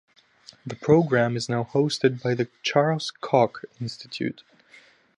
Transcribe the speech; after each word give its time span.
The 0.65 0.75
program 0.75 1.37
is 1.37 1.47
now 1.47 1.63
hosted 1.63 2.23
by 2.23 2.33
the 2.33 2.49
Charles 2.63 3.11
Koch 3.11 3.63
Institute. 3.79 4.41